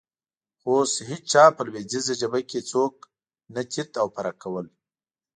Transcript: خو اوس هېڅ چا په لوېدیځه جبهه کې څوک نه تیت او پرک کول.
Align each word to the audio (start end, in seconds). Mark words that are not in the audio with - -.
خو 0.59 0.69
اوس 0.79 0.93
هېڅ 1.09 1.23
چا 1.31 1.43
په 1.55 1.61
لوېدیځه 1.67 2.13
جبهه 2.21 2.43
کې 2.49 2.59
څوک 2.71 2.93
نه 3.53 3.61
تیت 3.71 3.91
او 4.01 4.07
پرک 4.15 4.35
کول. 4.43 4.65